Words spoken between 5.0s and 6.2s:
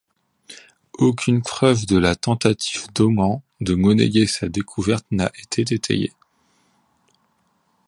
n'a été étayée.